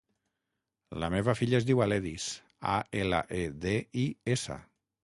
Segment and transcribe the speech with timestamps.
[1.03, 2.27] La meva filla es diu Aledis:
[2.79, 3.77] a, ela, e, de,
[4.07, 4.61] i, essa.